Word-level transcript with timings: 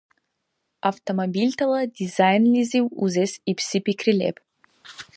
Автомобильтала 0.91 1.81
дизайнлизив 1.97 2.85
узес 3.03 3.33
ибси 3.51 3.77
пикри 3.85 4.13
леб. 4.19 4.37